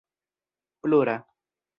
plura 0.81 1.15